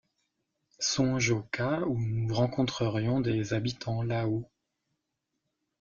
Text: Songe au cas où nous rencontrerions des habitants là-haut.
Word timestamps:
Songe 0.79 1.29
au 1.29 1.43
cas 1.43 1.81
où 1.81 1.95
nous 1.99 2.33
rencontrerions 2.33 3.21
des 3.21 3.53
habitants 3.53 4.01
là-haut. 4.01 4.49